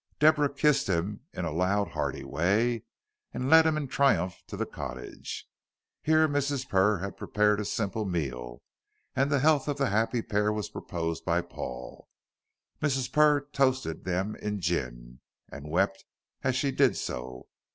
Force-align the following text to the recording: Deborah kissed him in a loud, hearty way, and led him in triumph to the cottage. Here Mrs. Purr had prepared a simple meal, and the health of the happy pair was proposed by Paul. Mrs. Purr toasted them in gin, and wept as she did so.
Deborah 0.17 0.51
kissed 0.51 0.87
him 0.89 1.19
in 1.31 1.45
a 1.45 1.51
loud, 1.53 1.89
hearty 1.89 2.23
way, 2.23 2.81
and 3.35 3.51
led 3.51 3.67
him 3.67 3.77
in 3.77 3.87
triumph 3.87 4.41
to 4.47 4.57
the 4.57 4.65
cottage. 4.65 5.47
Here 6.01 6.27
Mrs. 6.27 6.67
Purr 6.67 6.97
had 6.97 7.17
prepared 7.17 7.59
a 7.59 7.65
simple 7.65 8.03
meal, 8.03 8.63
and 9.15 9.29
the 9.31 9.37
health 9.41 9.67
of 9.67 9.77
the 9.77 9.91
happy 9.91 10.23
pair 10.23 10.51
was 10.51 10.69
proposed 10.71 11.23
by 11.23 11.41
Paul. 11.41 12.09
Mrs. 12.81 13.11
Purr 13.11 13.41
toasted 13.53 14.03
them 14.03 14.35
in 14.37 14.59
gin, 14.59 15.19
and 15.51 15.69
wept 15.69 16.03
as 16.43 16.55
she 16.55 16.71
did 16.71 16.97
so. 16.97 17.45